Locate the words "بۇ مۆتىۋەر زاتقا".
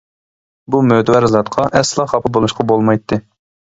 0.75-1.69